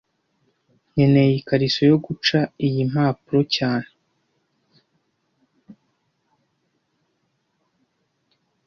Nkeneye 0.91 1.31
ikariso 1.39 1.81
yo 1.91 1.97
guca 2.05 2.39
iyi 2.65 2.81
mpapuro 2.91 3.41
cyane 3.55 3.87